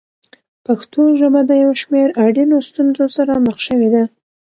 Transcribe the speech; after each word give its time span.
پښتو 0.65 1.01
ژبه 1.19 1.41
د 1.45 1.51
یو 1.63 1.71
شمېر 1.81 2.07
اړینو 2.25 2.57
ستونزو 2.69 3.05
سره 3.17 3.33
مخ 3.45 3.57
شوې 3.67 3.89
ده. 3.95 4.03